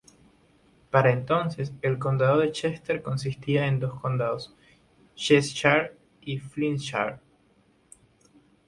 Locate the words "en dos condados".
3.67-4.51